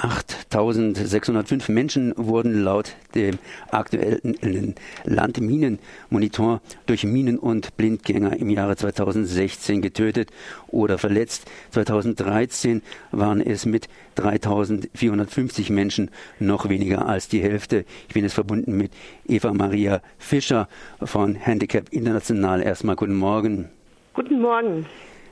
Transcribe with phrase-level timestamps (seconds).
[0.00, 3.38] 8605 Menschen wurden laut dem
[3.70, 4.74] aktuellen
[5.04, 10.30] Landminenmonitor durch Minen- und Blindgänger im Jahre 2016 getötet
[10.68, 11.50] oder verletzt.
[11.70, 17.84] 2013 waren es mit 3450 Menschen noch weniger als die Hälfte.
[18.08, 18.92] Ich bin jetzt verbunden mit
[19.26, 20.68] Eva Maria Fischer
[21.02, 22.62] von Handicap International.
[22.62, 23.68] Erstmal guten Morgen.
[24.14, 24.86] Guten Morgen.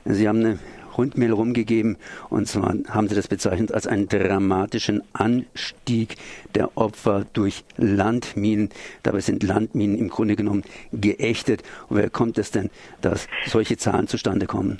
[0.05, 0.59] Sie haben eine
[0.97, 1.97] Rundmail rumgegeben.
[2.29, 6.15] Und zwar haben sie das bezeichnet als einen dramatischen Anstieg
[6.55, 8.69] der Opfer durch Landminen.
[9.03, 11.63] Dabei sind Landminen im Grunde genommen geächtet.
[11.89, 12.69] Und wer kommt es denn,
[13.01, 14.79] dass solche Zahlen zustande kommen?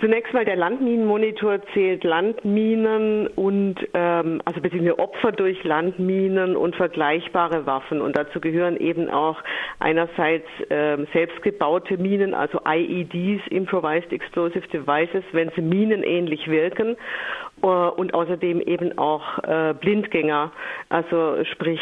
[0.00, 7.66] Zunächst mal der Landminenmonitor zählt Landminen und ähm, also beziehungsweise Opfer durch Landminen und vergleichbare
[7.66, 8.00] Waffen.
[8.00, 9.42] Und dazu gehören eben auch
[9.80, 16.96] einerseits ähm, selbstgebaute Minen, also IEDs, Improvised Explosive Devices, wenn sie minenähnlich wirken.
[17.62, 20.52] Äh, und außerdem eben auch äh, Blindgänger,
[20.90, 21.80] also sprich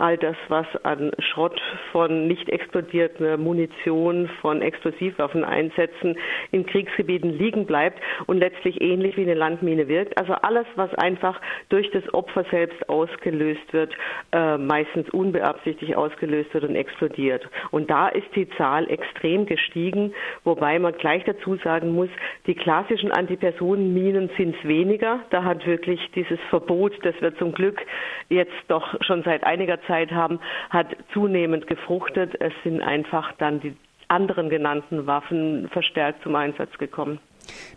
[0.00, 1.60] all das, was an Schrott
[1.92, 6.16] von nicht explodierter Munition, von Explosivwaffeneinsätzen
[6.50, 10.18] in Kriegsgebieten liegen bleibt und letztlich ähnlich wie eine Landmine wirkt.
[10.18, 13.94] Also alles, was einfach durch das Opfer selbst ausgelöst wird,
[14.32, 17.46] äh, meistens unbeabsichtigt ausgelöst wird und explodiert.
[17.70, 22.08] Und da ist die Zahl extrem gestiegen, wobei man gleich dazu sagen muss,
[22.46, 25.20] die klassischen Antipersonenminen sind es weniger.
[25.30, 27.80] Da hat wirklich dieses Verbot, das wir zum Glück
[28.28, 30.38] jetzt doch schon seit einiger Zeit Zeit haben,
[30.70, 32.40] hat zunehmend gefruchtet.
[32.40, 33.74] Es sind einfach dann die
[34.08, 37.18] anderen genannten Waffen verstärkt zum Einsatz gekommen.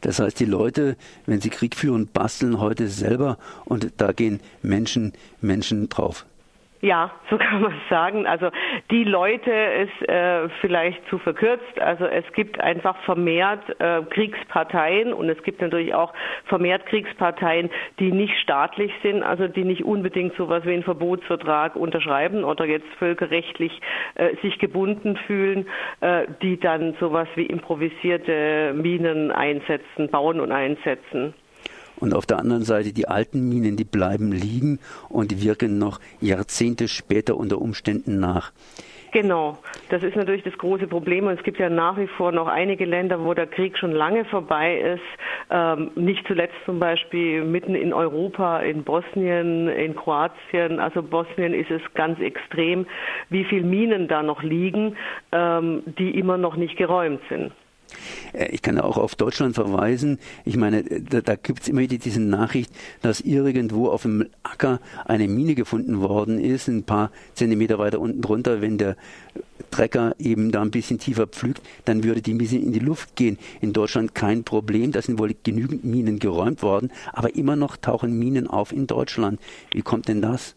[0.02, 5.14] Das heißt, die Leute, wenn sie Krieg führen, basteln heute selber und da gehen Menschen,
[5.42, 6.26] Menschen drauf.
[6.84, 8.28] Ja, so kann man sagen.
[8.28, 8.50] Also
[8.92, 11.80] die Leute ist äh, vielleicht zu verkürzt.
[11.80, 16.14] Also es gibt einfach vermehrt äh, Kriegsparteien und es gibt natürlich auch
[16.46, 22.44] vermehrt Kriegsparteien, die nicht staatlich sind, also die nicht unbedingt sowas wie einen Verbotsvertrag unterschreiben
[22.44, 23.80] oder jetzt völkerrechtlich
[24.16, 25.68] äh, sich gebunden fühlen,
[26.02, 31.34] äh, die dann sowas wie improvisierte Minen einsetzen, bauen und einsetzen.
[32.04, 36.90] Und auf der anderen Seite die alten Minen, die bleiben liegen und wirken noch Jahrzehnte
[36.90, 38.52] später unter Umständen nach.
[39.14, 41.28] Genau, das ist natürlich das große Problem.
[41.28, 44.26] Und es gibt ja nach wie vor noch einige Länder, wo der Krieg schon lange
[44.26, 45.50] vorbei ist.
[45.50, 50.82] Ähm, nicht zuletzt zum Beispiel mitten in Europa, in Bosnien, in Kroatien.
[50.82, 52.86] Also Bosnien ist es ganz extrem,
[53.30, 54.98] wie viele Minen da noch liegen,
[55.32, 57.54] ähm, die immer noch nicht geräumt sind.
[58.34, 60.20] Äh, ich kann auch auf Deutschland verweisen.
[60.46, 62.72] Ich meine, da, da gibt es immer wieder diese Nachricht,
[63.02, 68.22] dass irgendwo auf dem Acker eine Mine gefunden worden ist, ein paar Zentimeter weiter unten
[68.22, 68.96] drunter, wenn der
[69.72, 73.40] Trecker eben da ein bisschen tiefer pflügt, dann würde die Mine in die Luft gehen.
[73.62, 78.18] In Deutschland kein Problem, da sind wohl genügend Minen geräumt worden, aber immer noch tauchen
[78.18, 79.40] Minen auf in Deutschland.
[79.72, 80.56] Wie kommt denn das?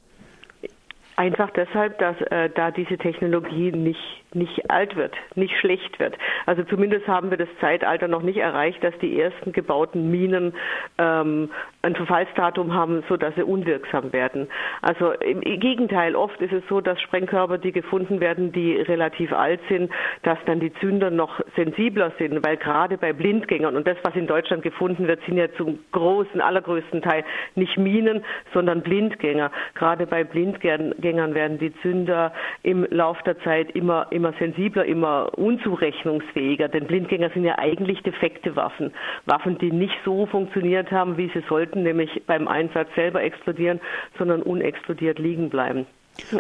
[1.17, 3.99] Einfach deshalb, dass äh, da diese Technologie nicht
[4.37, 6.17] nicht alt wird, nicht schlecht wird.
[6.45, 10.55] Also zumindest haben wir das Zeitalter noch nicht erreicht, dass die ersten gebauten Minen
[10.99, 11.51] ähm,
[11.83, 14.49] ein Verfallsdatum haben, so dass sie unwirksam werden.
[14.83, 19.61] Also im Gegenteil, oft ist es so, dass Sprengkörper, die gefunden werden, die relativ alt
[19.69, 19.91] sind,
[20.23, 24.27] dass dann die Zünder noch sensibler sind, weil gerade bei Blindgängern und das, was in
[24.27, 29.51] Deutschland gefunden wird, sind ja zum großen, allergrößten Teil nicht Minen, sondern Blindgänger.
[29.75, 32.33] Gerade bei Blindgängern werden die Zünder
[32.63, 38.57] im Lauf der Zeit immer, immer sensibler, immer unzurechnungsfähiger, denn Blindgänger sind ja eigentlich defekte
[38.57, 38.93] Waffen.
[39.25, 43.81] Waffen, die nicht so funktioniert haben, wie sie sollten, nämlich beim Einsatz selber explodieren,
[44.19, 45.87] sondern unexplodiert liegen bleiben.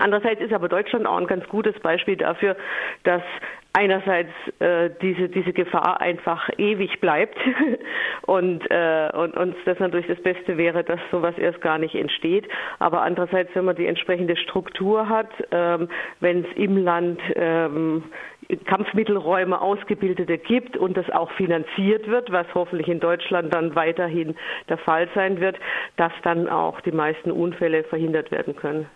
[0.00, 2.56] Andererseits ist aber Deutschland auch ein ganz gutes Beispiel dafür,
[3.04, 3.22] dass
[3.76, 7.36] einerseits äh, diese, diese Gefahr einfach ewig bleibt
[8.22, 12.48] und, äh, und uns das natürlich das Beste wäre, dass sowas erst gar nicht entsteht.
[12.78, 15.88] Aber andererseits, wenn man die entsprechende Struktur hat, ähm,
[16.20, 18.04] wenn es im Land ähm,
[18.64, 24.36] Kampfmittelräume Ausgebildete gibt und das auch finanziert wird, was hoffentlich in Deutschland dann weiterhin
[24.68, 25.56] der Fall sein wird,
[25.96, 28.86] dass dann auch die meisten Unfälle verhindert werden können.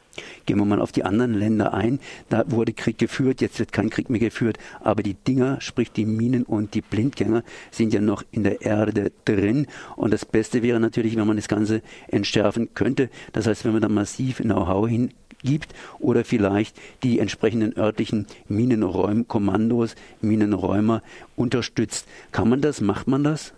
[0.46, 2.00] Gehen wir mal auf die anderen Länder ein.
[2.28, 6.04] Da wurde Krieg geführt, jetzt wird kein Krieg mehr geführt, aber die Dinger, sprich die
[6.04, 9.66] Minen und die Blindgänger, sind ja noch in der Erde drin.
[9.96, 13.08] Und das Beste wäre natürlich, wenn man das Ganze entschärfen könnte.
[13.32, 19.94] Das heißt, wenn man da massiv Know-how hin gibt oder vielleicht die entsprechenden örtlichen Minenräumkommandos,
[20.20, 21.02] Minenräumer
[21.37, 22.08] unterstützt.
[22.32, 22.81] Kann man das?
[22.81, 23.52] Macht man das?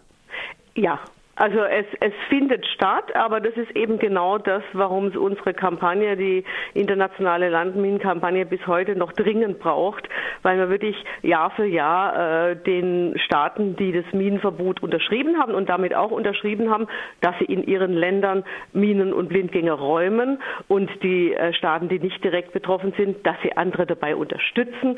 [0.75, 1.00] Ja,
[1.43, 6.17] Also es, es findet statt, aber das ist eben genau das, warum es unsere Kampagne,
[6.17, 10.09] die internationale Landminenkampagne bis heute noch dringend braucht,
[10.43, 15.69] weil wir wirklich Jahr für Jahr äh, den Staaten, die das Minenverbot unterschrieben haben und
[15.69, 16.87] damit auch unterschrieben haben,
[17.23, 22.23] dass sie in ihren Ländern Minen und Blindgänger räumen und die äh, Staaten, die nicht
[22.23, 24.97] direkt betroffen sind, dass sie andere dabei unterstützen.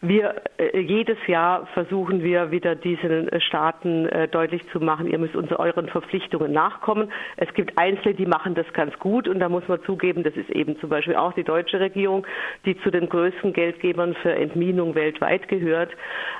[0.00, 5.20] Wir äh, jedes Jahr versuchen wir wieder diesen äh, Staaten äh, deutlich zu machen, ihr
[5.20, 7.12] müsst unter euren Verpflichtungen nachkommen.
[7.36, 10.50] Es gibt Einzelne, die machen das ganz gut und da muss man zugeben, das ist
[10.50, 12.26] eben zum Beispiel auch die deutsche Regierung,
[12.64, 15.90] die zu den größten Geldgebern für Entminung weltweit gehört.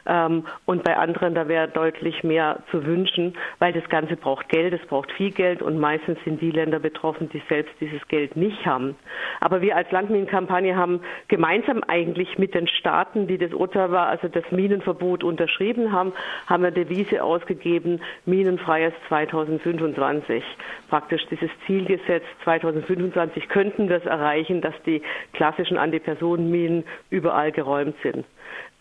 [0.07, 4.73] Ähm, und bei anderen, da wäre deutlich mehr zu wünschen, weil das Ganze braucht Geld,
[4.73, 8.67] es braucht viel Geld und meistens sind die Länder betroffen, die selbst dieses Geld nicht
[8.67, 8.97] haben.
[9.41, 14.45] Aber wir als Landminenkampagne haben gemeinsam eigentlich mit den Staaten, die das Ottawa, also das
[14.51, 16.13] Minenverbot unterschrieben haben,
[16.47, 18.93] haben wir Devise ausgegeben, minenfreies
[19.29, 20.43] 2025.
[20.89, 27.97] Praktisch dieses Ziel gesetzt, 2025 könnten wir es erreichen, dass die klassischen Antipersonenminen überall geräumt
[28.03, 28.25] sind.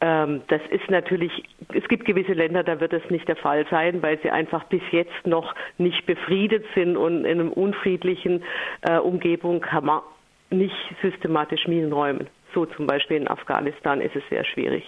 [0.02, 1.32] Ähm, das ist natürlich,
[1.74, 4.82] es gibt gewisse Länder, da wird es nicht der Fall sein, weil sie einfach bis
[4.92, 8.44] jetzt noch nicht befriedet sind und in einer unfriedlichen
[8.82, 10.02] äh, Umgebung kann man
[10.50, 12.28] nicht systematisch Minen räumen.
[12.54, 14.84] So zum Beispiel in Afghanistan ist es sehr schwierig.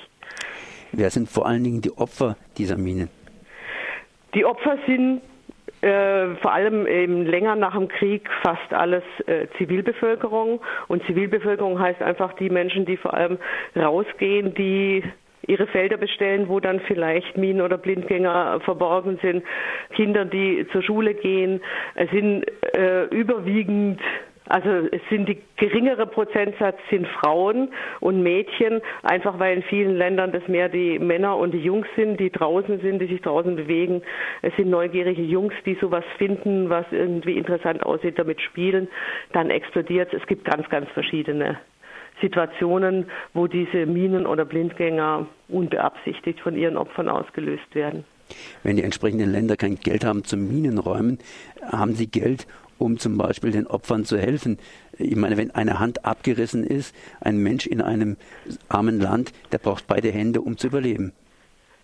[0.91, 3.09] Wer sind vor allen Dingen die Opfer dieser Minen?
[4.33, 5.21] Die Opfer sind
[5.85, 10.59] äh, vor allem eben länger nach dem Krieg fast alles äh, Zivilbevölkerung.
[10.87, 13.37] Und Zivilbevölkerung heißt einfach die Menschen, die vor allem
[13.75, 15.03] rausgehen, die
[15.45, 19.43] ihre Felder bestellen, wo dann vielleicht Minen- oder Blindgänger verborgen sind,
[19.95, 21.61] Kinder, die zur Schule gehen.
[22.11, 22.45] Sind
[22.75, 24.01] äh, überwiegend
[24.47, 27.69] also es sind die geringere Prozentsatz sind Frauen
[27.99, 32.19] und Mädchen, einfach weil in vielen Ländern das mehr die Männer und die Jungs sind,
[32.19, 34.01] die draußen sind, die sich draußen bewegen.
[34.41, 38.87] Es sind neugierige Jungs, die sowas finden, was irgendwie interessant aussieht, damit spielen.
[39.33, 40.21] Dann explodiert es.
[40.21, 41.59] Es gibt ganz, ganz verschiedene
[42.21, 48.05] Situationen, wo diese Minen oder Blindgänger unbeabsichtigt von ihren Opfern ausgelöst werden.
[48.63, 51.19] Wenn die entsprechenden Länder kein Geld haben zum Minenräumen,
[51.61, 54.57] haben sie Geld, um zum Beispiel den Opfern zu helfen.
[54.97, 58.17] Ich meine, wenn eine Hand abgerissen ist, ein Mensch in einem
[58.69, 61.13] armen Land, der braucht beide Hände, um zu überleben.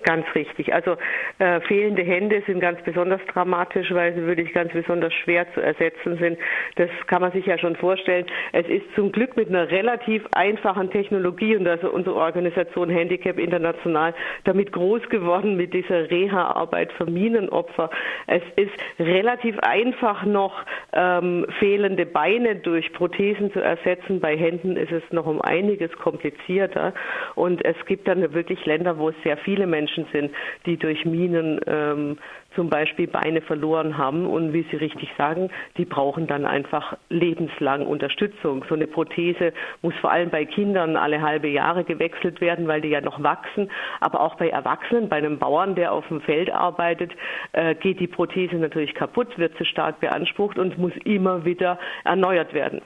[0.04, 0.74] Ganz richtig.
[0.74, 0.98] Also
[1.38, 6.18] äh, fehlende Hände sind ganz besonders dramatisch, weil sie wirklich ganz besonders schwer zu ersetzen
[6.18, 6.40] sind.
[6.76, 8.26] Das kann man sich ja schon vorstellen.
[8.52, 14.16] Es ist zum Glück mit einer relativ einfachen Technologie und also unsere Organisation Handicap International
[14.44, 17.92] damit groß geworden mit dieser Reha-Arbeit für Minenopfer.
[18.26, 20.64] Es ist relativ einfach noch
[20.94, 24.20] ähm, fehlende Beine durch Prothesen zu ersetzen.
[24.20, 26.94] Bei Händen ist es noch um einiges komplizierter
[27.36, 30.32] und es gibt dann wirklich Länder, wo es sehr viele Menschen Menschen sind,
[30.66, 32.18] die durch Minen ähm,
[32.56, 37.86] zum Beispiel Beine verloren haben und wie Sie richtig sagen, die brauchen dann einfach lebenslang
[37.86, 38.66] Unterstützung.
[38.68, 42.90] So eine Prothese muss vor allem bei Kindern alle halbe Jahre gewechselt werden, weil die
[42.90, 43.70] ja noch wachsen.
[44.02, 47.12] Aber auch bei Erwachsenen, bei einem Bauern, der auf dem Feld arbeitet,
[47.54, 52.54] äh, geht die Prothese natürlich kaputt, wird zu stark beansprucht und muss immer wieder erneuert
[52.54, 52.82] werden.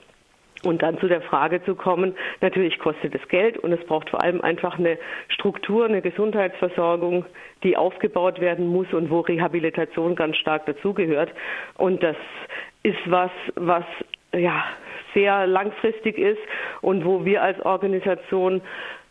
[0.62, 4.22] Und dann zu der Frage zu kommen, natürlich kostet es Geld und es braucht vor
[4.22, 4.98] allem einfach eine
[5.28, 7.24] Struktur, eine Gesundheitsversorgung,
[7.62, 11.30] die aufgebaut werden muss und wo Rehabilitation ganz stark dazugehört.
[11.76, 12.16] Und das
[12.82, 13.84] ist was, was
[14.32, 14.64] ja
[15.14, 16.40] sehr langfristig ist
[16.82, 18.60] und wo wir als Organisation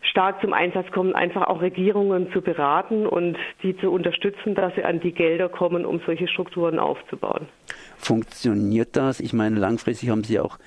[0.02, 4.84] stark zum Einsatz kommen, einfach auch Regierungen zu beraten und die zu unterstützen, dass sie
[4.84, 7.48] an die Gelder kommen, um solche Strukturen aufzubauen.
[7.96, 9.20] Funktioniert das?
[9.20, 10.58] Ich meine, langfristig haben Sie auch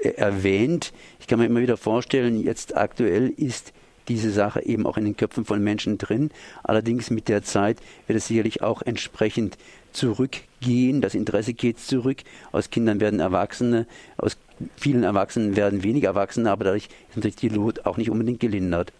[0.00, 0.92] äh, erwähnt.
[1.20, 3.74] Ich kann mir immer wieder vorstellen, jetzt aktuell ist
[4.08, 6.30] diese Sache eben auch in den Köpfen von Menschen drin.
[6.62, 9.58] Allerdings mit der Zeit wird es sicherlich auch entsprechend
[9.92, 11.00] zurückgehen.
[11.00, 12.18] Das Interesse geht zurück.
[12.52, 13.86] Aus Kindern werden Erwachsene,
[14.16, 14.36] aus
[14.76, 18.92] vielen Erwachsenen werden weniger Erwachsene, aber dadurch ist natürlich die Not auch nicht unbedingt gelindert.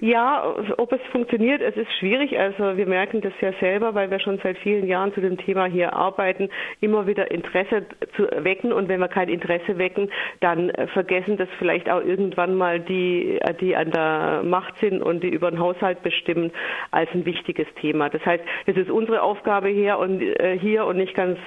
[0.00, 2.38] Ja, ob es funktioniert, es ist schwierig.
[2.38, 5.66] Also wir merken das ja selber, weil wir schon seit vielen Jahren zu dem Thema
[5.66, 6.48] hier arbeiten,
[6.80, 7.84] immer wieder Interesse
[8.16, 8.72] zu wecken.
[8.72, 10.10] Und wenn wir kein Interesse wecken,
[10.40, 15.28] dann vergessen das vielleicht auch irgendwann mal die, die an der Macht sind und die
[15.28, 16.50] über den Haushalt bestimmen,
[16.90, 18.08] als ein wichtiges Thema.
[18.08, 21.38] Das heißt, es ist unsere Aufgabe hier und äh, hier und nicht ganz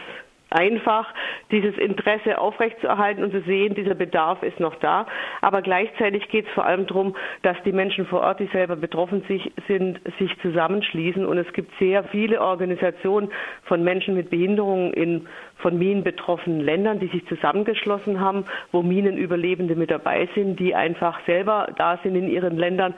[0.49, 1.13] einfach,
[1.51, 5.07] dieses Interesse aufrechtzuerhalten und zu sehen, dieser Bedarf ist noch da.
[5.41, 9.23] Aber gleichzeitig geht es vor allem darum, dass die Menschen vor Ort, die selber betroffen
[9.67, 11.25] sind, sich zusammenschließen.
[11.25, 13.29] Und es gibt sehr viele Organisationen
[13.63, 15.27] von Menschen mit Behinderungen in
[15.57, 21.19] von Minen betroffenen Ländern, die sich zusammengeschlossen haben, wo Minenüberlebende mit dabei sind, die einfach
[21.25, 22.93] selber da sind in ihren Ländern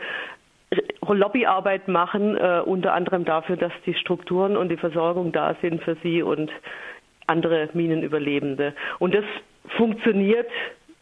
[1.07, 5.95] Lobbyarbeit machen, äh, unter anderem dafür, dass die Strukturen und die Versorgung da sind für
[6.03, 6.51] sie und
[7.29, 8.73] andere Minenüberlebende.
[8.99, 9.25] Und das
[9.77, 10.49] funktioniert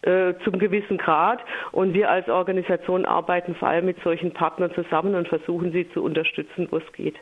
[0.01, 1.39] äh, zum gewissen Grad.
[1.72, 6.03] Und wir als Organisation arbeiten vor allem mit solchen Partnern zusammen und versuchen sie zu
[6.03, 7.15] unterstützen, wo es geht.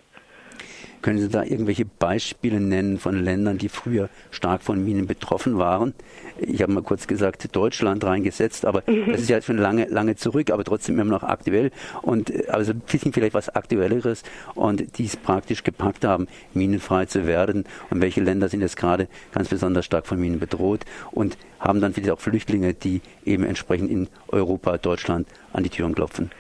[1.02, 5.94] Können Sie da irgendwelche Beispiele nennen von Ländern, die früher stark von Minen betroffen waren?
[6.40, 9.06] Ich habe mal kurz gesagt, Deutschland reingesetzt, aber mhm.
[9.12, 11.72] das ist ja schon lange, lange zurück, aber trotzdem immer noch aktuell.
[12.02, 14.24] Und also ein bisschen vielleicht was Aktuelleres
[14.56, 17.66] und die es praktisch gepackt haben, minenfrei zu werden.
[17.90, 21.94] Und welche Länder sind jetzt gerade ganz besonders stark von Minen bedroht und haben dann
[21.94, 26.32] vielleicht auch Flüchtlinge, die eben entsprechend in Europa, Deutschland an die Türen klopfen.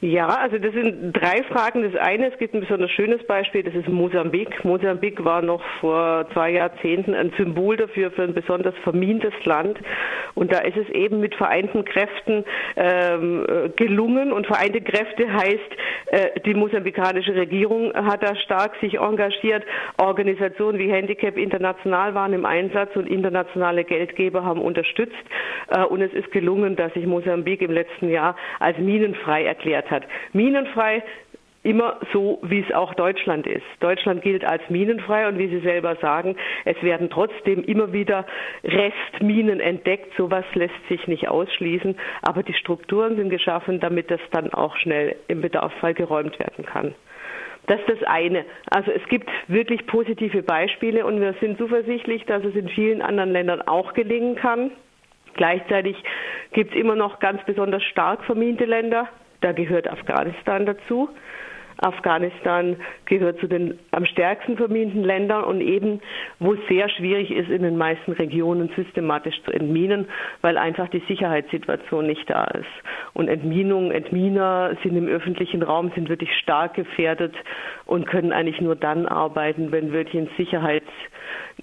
[0.00, 1.82] Ja, also das sind drei Fragen.
[1.82, 4.62] Das eine, es gibt ein besonders schönes Beispiel, das ist Mosambik.
[4.62, 9.78] Mosambik war noch vor zwei Jahrzehnten ein Symbol dafür, für ein besonders vermintes Land.
[10.34, 12.44] Und da ist es eben mit vereinten Kräften
[12.76, 14.32] ähm, gelungen.
[14.32, 15.70] Und vereinte Kräfte heißt,
[16.08, 19.64] äh, die mosambikanische Regierung hat da stark sich engagiert.
[19.96, 25.14] Organisationen wie Handicap International waren im Einsatz und internationale Geldgeber haben unterstützt.
[25.70, 30.04] Äh, und es ist gelungen, dass sich Mosambik im letzten Jahr als minenfrei erklärt hat.
[30.32, 31.02] Minenfrei
[31.66, 33.64] immer so, wie es auch Deutschland ist.
[33.80, 38.24] Deutschland gilt als minenfrei und wie Sie selber sagen, es werden trotzdem immer wieder
[38.62, 40.12] Restminen entdeckt.
[40.16, 45.16] Sowas lässt sich nicht ausschließen, aber die Strukturen sind geschaffen, damit das dann auch schnell
[45.26, 46.94] im Bedarfsfall geräumt werden kann.
[47.66, 48.44] Das ist das eine.
[48.70, 53.32] Also es gibt wirklich positive Beispiele und wir sind zuversichtlich, dass es in vielen anderen
[53.32, 54.70] Ländern auch gelingen kann.
[55.34, 55.96] Gleichzeitig
[56.52, 59.08] gibt es immer noch ganz besonders stark verminte Länder.
[59.40, 61.08] Da gehört Afghanistan dazu.
[61.78, 66.00] Afghanistan gehört zu den am stärksten verminten Ländern und eben,
[66.38, 70.08] wo es sehr schwierig ist, in den meisten Regionen systematisch zu entminen,
[70.40, 72.64] weil einfach die Sicherheitssituation nicht da ist.
[73.12, 77.34] Und Entminung, Entminer sind im öffentlichen Raum, sind wirklich stark gefährdet
[77.84, 80.84] und können eigentlich nur dann arbeiten, wenn wirklich eine Sicherheit,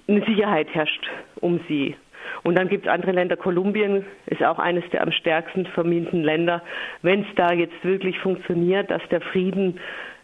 [0.08, 1.08] eine Sicherheit herrscht
[1.40, 1.96] um sie.
[2.42, 6.62] Und dann gibt es andere Länder, Kolumbien ist auch eines der am stärksten verminten Länder.
[7.02, 9.80] Wenn es da jetzt wirklich funktioniert, dass der Frieden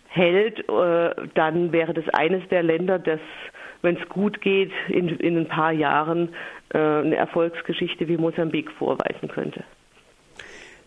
[0.08, 3.20] hält, äh, dann wäre das eines der Länder, das,
[3.82, 6.30] wenn es gut geht, in, in ein paar Jahren
[6.74, 9.64] äh, eine Erfolgsgeschichte wie Mosambik vorweisen könnte.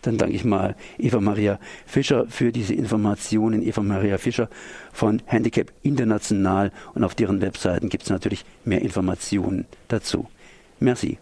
[0.03, 3.63] Dann danke ich mal Eva Maria Fischer für diese Informationen.
[3.63, 4.49] Eva Maria Fischer
[4.91, 10.27] von Handicap International und auf deren Webseiten gibt es natürlich mehr Informationen dazu.
[10.81, 11.17] Merci.